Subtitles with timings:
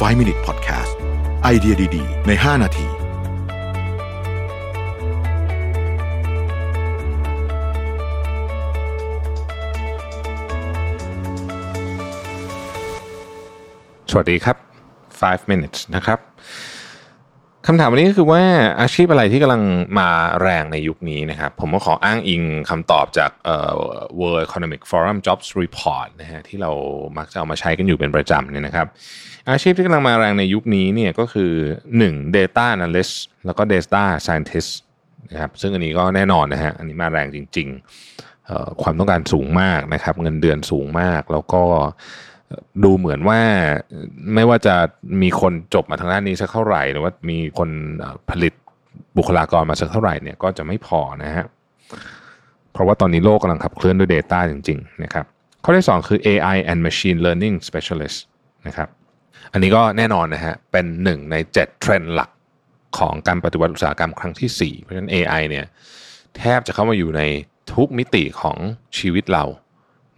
[0.00, 0.92] 5 Minute Podcast
[1.42, 2.86] ไอเดียดี ๆ ใน 5 นาที
[14.10, 14.56] สวัสดีครับ
[15.20, 16.18] 5 minutes นะครับ
[17.68, 18.42] คำถามวันนี้ก็คือว่า
[18.80, 19.62] อาชีพอะไรที่กำลัง
[19.98, 20.08] มา
[20.42, 23.72] แรงในยุคนี้นะครับ ผมก็ขออ้างอิงคำตอบจากเอ่อ
[24.18, 26.70] World Economic Forum Jobs Report นะฮะที่เรา
[27.18, 28.86] มักจะเอามาใช้กันอยู่เป็นประจำเนี่ยนะครับ
[29.50, 31.52] อาชีพที่กำลังมาแรงในยุคนี้เนี่ยก็คือ
[31.94, 32.36] 1.
[32.36, 33.14] Data Analyst
[33.46, 34.70] แล้วก็ Data Scientist
[35.30, 37.68] นะครับซึ่งอันนี้ก็แน่นอนนะฮะอันนี้มาแรงจริง
[38.24, 41.62] ๆ ความต้องการสูงมากนะครับ เงินเดือนสูงมากแล้วก็
[42.84, 43.40] ดูเหมือนว่า
[44.34, 44.74] ไม่ว่าจะ
[45.22, 47.70] มีคนจบมาทางด้านนี้สักเท่าไหร่ หรือว่ามีคน
[48.30, 48.52] ผลิต
[49.16, 51.46] บุคลากรมาสักเท่าไหร่เนี่ยก็จะไม่พอนะฮะ
[52.72, 55.24] เพราะว่าตอนนี้โลกกำลังขับเคลื่อนด้วย Data จริง ๆ นะครับ
[55.64, 58.18] ข้อที่ 2 คือ AI and Machine Learning Specialist
[58.66, 58.88] นะครับ
[59.52, 62.30] อันนี้ก็แน่นอนนะฮะเป็นหนึ่งใน 7 เทรนด์หลัก
[62.98, 65.66] ของการปฏิวัติอุตสาหกรรมครั้งที่ 4 เพราะฉะนั้น AI เนี่ย
[66.38, 67.22] แทบจะเข้ามาอยู่ใน
[67.74, 68.56] ทุกมิติของ
[68.98, 69.44] ชีวิตเรา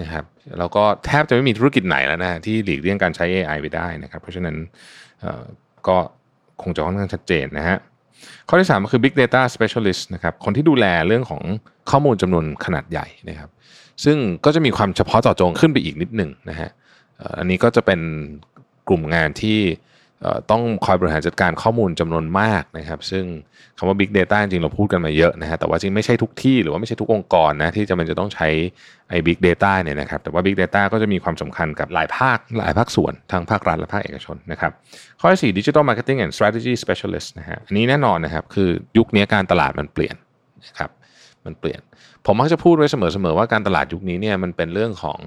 [0.00, 0.24] นะครับ
[0.58, 4.56] แล้วก็แทบจะไม่มีธุรกิจไหนแล้วนะที่หลีกเลี่ยงการใช้ AI ไปได้นะครับ เพราะฉะนั้น
[5.88, 5.96] ก็
[6.62, 7.78] คงจะค่อนข้างชัดเจนนะฮะ
[8.48, 11.42] ข้อที่ 3 ก็คือ Big Data Specialist นะครับคนที่ดูแลเรื่องของ
[11.90, 13.50] ข้อมูลจำนวนขนาดใหญ่นะครับ
[14.04, 16.70] ซึ่งก็จะมีความเฉพาะเจาะจงขึ้นไปอีกนิดหนึ่งนะฮะ
[17.38, 18.00] อันนี้ก็จะเป็น
[18.88, 19.58] กลุ่มงานที่
[20.50, 23.24] ต้องคอยบริหารจัดการข้อมูลจำนวนมากนะครับ ซึ่ง
[23.78, 28.48] คำว่า Big Data จริงเราพูดกันมาเยอะนะฮะแต่ว่าจริงไม่ใช่ทุกที่หรือว่าไม่ใช่ทุกองค์กรนะที่จะมันจะต้องใช้
[29.10, 34.72] ไอ้ Big Data เนี่ยนะครับแต่ว่า Big Data ก็จะมีความสำคัญกับหลายภาคหลายภาคส่วนทั้งภาครัฐและภาคเอกชนนะครับ
[35.20, 40.16] ข้อที่4 Digital Marketing and Strategy Specialist นะฮะอันนี้แน่นอนนะครับคือยุคนี้การตลาดมันเปลี่ยน
[40.66, 40.90] นะครับ
[41.46, 41.80] มันเปลี่ยน
[42.26, 45.20] ผมมักจะพูดไว้เสมอๆว่าการตลาดยุคนี้เนี่ยมันเป็นเรื่องของ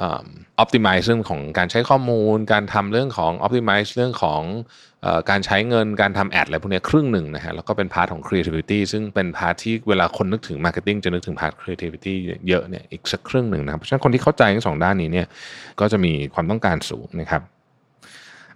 [0.00, 0.26] ออ
[0.62, 4.42] optimize เรื่องของการใช้ข้อมูล การทำเรื่องของ optimize เรื่องของ
[5.06, 12.14] อการใช้เงินการทำ ad อะไรพวกนี้ครึ่งหนึ่งนะฮะแล้วก็เป็น part ของ creativity ซึ่งเป็น part ที่เวลาคนนึกถึง marketing จะนึกถึงพาร์ท creativity
[12.48, 15.26] เยอะเนี่ยอีกสักครึ่งหนึ่งนะครับเพราะฉะนั้นคนที่เข้าใจทั้งสองด้านนี้เนี่ย
[15.80, 17.42] ก็จะมีความต้องการสูงนะครับ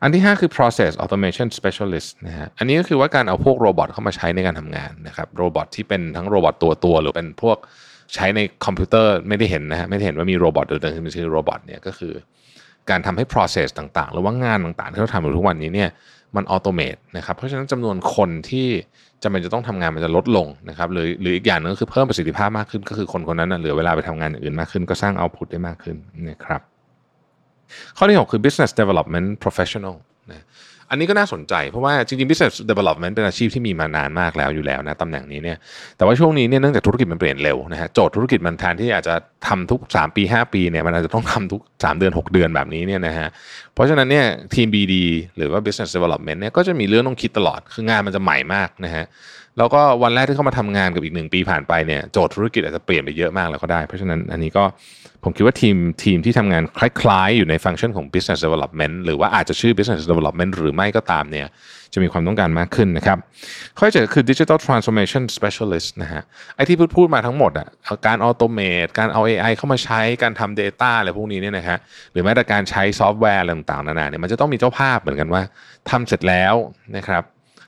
[0.02, 7.58] อันที่ 5 คือ process automation specialist นะฮะ อันนี้ก็คือว่าการเอาพวก robot เข้ามาใช้ในการทำงานนะครับ robot ที่เป็นทั้ง robot ตัวตัวหรือเป็นพวก
[8.14, 12.12] ใช้ในคอมพิวเตอร์ไม่ได้เห็นนะฮะไม่ได้เห็นว่ามี robot เดินขึ้นมาชื่อ robot เนี่ยก็คือ
[12.90, 15.90] การทำให้ process ต่างๆ หรือว่างานต่างๆ ที่เราทำอยู่ทุกวันนี้เนี่ย
[16.36, 18.66] มัน automate นะครับเพราะฉะนั้นจำนวนคนที่
[19.22, 25.96] จำเป็นจะต้องทำงานมันจะลดลงนะครับหรือหรืออีกอย่างหนึงก็คือเพิ่มประสิทธิภาพมากขึ้น ก็คือคนคนนั้นนะเหลือเวลาไปทำงานอย่างอื่นมากขึ้น ก็สร้าง output ได้มากขึ้น
[26.30, 26.62] นะครับ
[27.96, 29.96] ข้อที่ 6 คือ business development professional
[30.30, 30.44] นะ
[30.90, 35.58] อันนี้ก็น่าสนใจเพราะว่าจริงๆ business development เป็นอาชีพที่มีมานานมากแล้วอยู่แล้วนะตำแหน่งนี้เนี่ย
[35.96, 39.14] แต่ว่าช่วงนี้เนี่ยเนื่องจากธุรกิจมันเปลี่ยนเร็วนะฮะโจทย์ธุรกิจมันแทนที่อาจจะ
[39.48, 43.28] ทำทุก 3 ปี 5 ปีเนี่ยมันอาจจะต้องทำทุก 3 เดือน 6 เดือนแบบนี้เนี่ยนะฮะ
[43.74, 44.94] เพราะฉะนั้นเนี่ยทีม BD
[45.36, 49.04] หรือว่า business development เนี่ยก็จะมีเรื่องต้องคิดตลอด คืองานมันจะใหม่มากนะฮะ
[49.58, 54.64] แล้วก็วันแรกที่เข้ามาทำงานกับอีกหนึ่งปีผ่านไปเนี่ยโจทย์ธุรกิจอาจจะเปลี่ยนไปเยอะมากแล้วก็ได้ เพราะฉะนั้นอันนี้ก็
[55.24, 61.46] ผมคิดว่าทีมทีมที่ทำงานคล้ายๆ อยู่ในฟังก์ชันของ business development หรือว่าอาจจะชื่อ business development หรือไม่ก็ตามเนี่ย
[61.92, 63.18] จะมีความต้องการมากขึ้นนะครับ
[63.76, 66.22] ข้อที่เจ็ดคือ digital transformation specialist นะฮะ
[66.56, 71.78] ไอที่พูดพูดมาทั้งหมดอะเอาการ automate การเอา AI เข้ามาใช้การทำ Data อะไรพวกนี้เนี่ยนะฮะ
[72.12, 75.42] หรือแม้แต่การใช้ซอฟต์แวร์อะไรต่างๆนานาเนี่ยมันจะต้องมีเจ้าภาพเหมือนกันว่า
[75.90, 76.54] ทำเสร็จแล้ว
[76.96, 77.22] นะครับ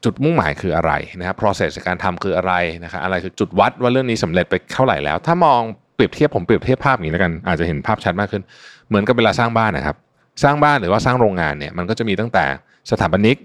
[0.04, 2.52] จุดมุ่งหมายคืออะไรนะครับ process ในการทำคืออะไร
[2.84, 5.60] นะครับอะไรคือจุดวัดว่าเรื่องนี้สำเร็จไปเท่าไหร่แล้ว ถ้ามอง
[5.94, 8.42] เปรียบเทียบผมเปรียบเทียบภาพอย่างนี้แล้วกันอาจจะเห็นภาพชัดมากขึ้น
[8.88, 9.96] เหมือนกับเวลาสร้างบ้านนะครับ
[10.42, 12.44] สร้างบ้านหรือว่าสร้างโรงงานเนี่ยมันก็จะมีตั้งแต่
[12.90, 13.36] สถาปนิก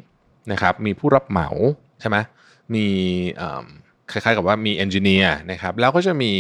[0.52, 1.50] นะครับมีผู้รับเหมา
[2.02, 2.18] ใช่ไหม
[2.76, 2.86] มี
[4.12, 6.32] คล้ายๆกับว่ามี engineer นะครับแล้วก็จะมี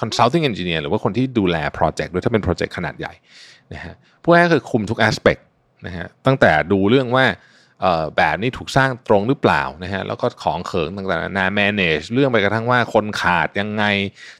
[0.00, 3.12] consulting engineer หรือว่าคนที่ดูแล project ด้วยถ้าเป็น project ขนาดใหญ่
[3.74, 5.40] นะฮะพวกนี้คือคุมทุก aspect
[5.86, 7.26] นะฮะตั้งแต่ดูเรื่องว่า
[8.16, 13.84] แบบนี้ถูกสร้างตรงหรือเปล่านะฮะแล้วก็ของเขิงต่างๆนานา manage เรื่องไปกระทั่งว่าคนขาดยังไง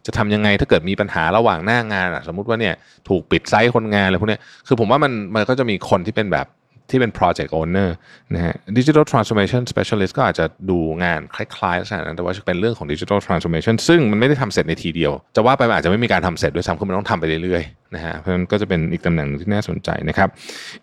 [0.07, 2.75] จะทำยังไงถ้าเกิดมีปัญหาระหว่างหน้างานอะสมมุติว่าเนี่ย
[3.09, 6.47] ถูกปิดไซต์คนงานอะไรพวกนี้คือผมว่ามันมันก็จะมีคนที่เป็นแบบ
[6.91, 7.89] ที่เป็น project owner
[8.35, 20.29] นะฮะ digital transformation specialist ก็อาจจะดูงานคล้ายๆลักษณะนั้นแต่ว่าจะเป็นเรื่องของ digital transformation ซึ่งมันไม่ได้ทำเสร็จในทีเดียว จะว่าไปมันอาจจะไม่มีการทำเสร็จด้วยซ้ำคือมันต้องทำไปเรื่อยๆนะฮะเพราะฉะนั้นก็จะเป็นอีกตำแหน่งที่น่าสนใจนะครับ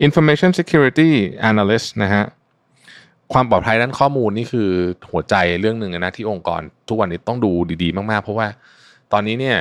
[0.08, 1.10] information security
[1.50, 2.24] analyst นะฮะ
[3.34, 4.70] ความปลอดภัยด้านข้อมูลนี่คือ
[5.12, 7.52] หัวใจเรื่องหนึ่งนะที่องค์กรทุกวันนี้ต้องดู
[7.84, 8.48] ดีๆ มากๆ เพราะว่า
[9.14, 9.58] ตอนนี้เนี่ย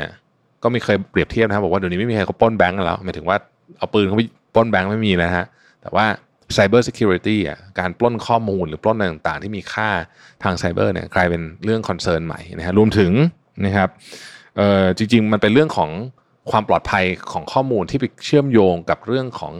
[0.62, 3.36] ก็มีเคยเปรียบเทียบนะครับบอกว่าเดี๋ยวนี้ไม่มีใครเขาปล้นแบงก์แล้วหมายถึงว่า
[3.78, 4.22] เอาปืนเข้าไป
[4.54, 5.46] ปล้นแบงก์ไม่มีแล้วฮะ
[5.82, 6.06] แต่ว่า
[6.56, 9.88] Cyber Security อะการปล้นข้อมูลหรือปล้นอะไรต่างๆ ที่มีค่า
[10.42, 13.12] ทางไซเบอร์เนี่ยกลายเป็นเรื่อง concern ใหม่นะฮะรวมถึง
[13.64, 13.88] นะครับ
[14.56, 15.90] เอ่อจริง ๆ มันเป็นเรื่องของ
[16.50, 19.54] ความปลอดภัยของข้อมูลที่ไปเชื่อมโยงกับเรื่องของ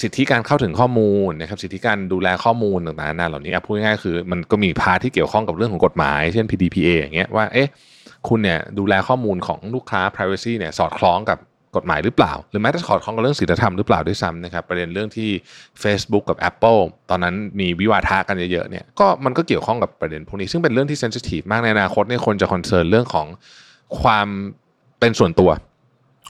[0.00, 7.68] สิทธิการเข้าถึงข้อมูลนะครับสิทธิการดูแลข้อมูลต่างๆนานาเหล่านี้พูดง่ายๆคือมันก็มี part ที่เกี่ยวข้องกับเรื่องของกฎหมาย เช่น PDPA อย่างเงี้ยว่าเอ๊ะ
[8.28, 11.38] คุณเนี่ยดูแลข้อมูลของลูกค้า privacy เนี่ยสอดคล้องกับ
[11.76, 15.30] กฎหมายหรือเปล่า หรือแม้แต่สอดคล้องกับเรื่องศีลธรรมหรือเปล่าด้วยซ้ำนะครับประเด็นเรื่องที่
[15.82, 16.80] Facebook กับ Apple
[17.10, 23.26] ตอนนั้นมีวิวาทะกันเยอะๆเนี่ยก็มันก็เกี่ยวข้องกับประเด็นพวกนี้ซึ่งเป็นเรื่องที่ sensitive มากในอนาคตเนี่ยคนจะ concern เรื่องของ
[24.00, 24.26] ความ
[25.00, 25.50] เป็นส่วนตัว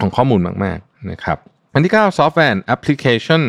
[0.00, 1.38] ของข้อมูลมากๆนะครับ
[1.74, 3.42] อันที่9 software and application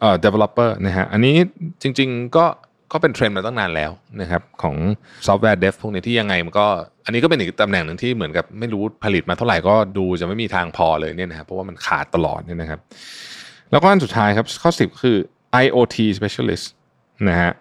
[0.00, 1.36] เอ่อ developer นะฮะอันนี้
[1.82, 2.44] จริง ๆ ก็
[2.92, 3.90] ก็เป็นเทรนด์มาตั้งนานแล้ว
[4.20, 4.76] นะครับของ
[5.26, 6.66] ซอฟต์แวร์เดฟพวกนี้ที่ยังไงมันก็
[7.04, 12.80] อันนี้ก็เป็นอีกตำแหน่งหนึ่งที่เหมือนกับไม่รู้ผลิตมาเท่าไหร่ก็ดูจะไม่มีทางพอเลยเนี่ยนะครับเพราะว่ามันขาดตลอดเนี่ยนะครับ
[13.70, 15.16] แล้วก็อันสุดท้ายครับข้อ 10 คือ
[15.64, 16.66] IoT specialist
[17.28, 17.52] นะฮะ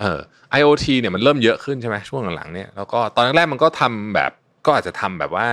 [0.00, 0.18] เออ
[0.58, 4.30] IoT เนี่ยมันเริ่มเยอะขึ้นใช่ไหมช่วงหลังๆเนี่ยแล้วก็ตอนแรกๆมันก็ทำแบบ
[4.66, 5.48] ก็อาจจะทำแบบว่า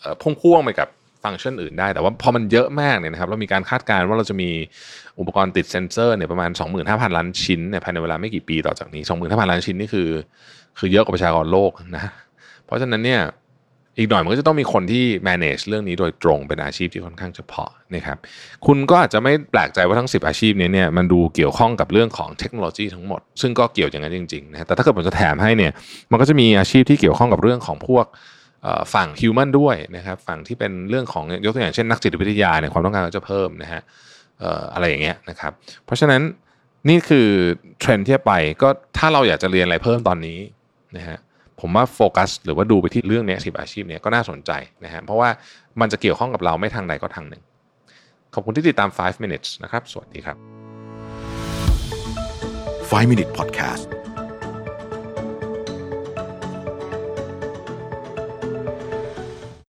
[0.00, 0.88] เอ่อพ่วงๆไปกับ
[1.24, 4.50] ฟังก์ชันอื่นได้ แต่ว่าพอมันเยอะมากเนี่ยนะครับเรามีการคาดการณ์ว่าเราจะมี
[5.20, 6.50] อุปกรณ์ติดเซ็นเซอร์เนี่ยประมาณ
[6.82, 10.08] 25,000 ล้านชิ้นเนี่ยภายในเวลาไม่กี่ปีต่อจากนี้ 25,000 ล้านชิ้นนี่คือ
[10.78, 12.04] คือเยอะกว่าประชากรโลกนะ
[12.64, 13.22] เพราะฉะนั้นเนี่ย
[13.98, 18.18] อีกหน่อยมันก็จะต้องมีคนที่ manage เรื่องนี้โดยตรงเป็นอาชีพที่ค่อนข้างเฉพาะนะครับ
[18.66, 25.72] คุณก็อาจจะไม่แปลกใจว่าทั้ง 10 อาชีพนี้เนี่ยมันดูเกี่ยวข้องกับเรื่องของเทคโนโลยีทั้งหมด ซึ่งก็เกี่ยวอย่างนั้นจริงๆนะแต่ถ้าเกิดผมจะแถมให้เนี่ย
[26.10, 28.06] มันก็จะมีอาชีพที่เกี่ยวข้องกับเรื่องของพวก
[28.94, 33.82] ฝั่งฮิวแมนด้วยนะครับฝั่งที่เป็นเรื่องของยกตัวอย่างเช่นนักจิตวิทยาเนี่ยความต้องการก็จะเพิ่มนะฮะ
[34.74, 35.52] อะไรอย่างเงี้ยนะครับ
[35.84, 36.22] เพราะฉะนั้น
[36.88, 37.28] นี่คือ
[37.80, 38.68] เทรนด์ที่ไปก็
[38.98, 40.38] ถ้าเราอยากจะเรียนอะไรเพิ่มตอนนี้
[40.96, 41.18] นะฮะ
[41.60, 44.50] ผมว่าโฟกัสหรือว่าดูไปที่เรื่องนี้สิบอาชีพเนี้ยก็น่าสนใจ
[44.84, 45.28] นะฮะเพราะว่า
[45.80, 47.42] มันจะเกี่ยวข้องกับเราไม่ทางใดก็ทางหนึ่ง
[48.34, 50.36] ขอบคุณที่ติดตาม 5 minutes นะครับ สวัสดีครับ
[52.90, 53.99] 5 Minute Podcast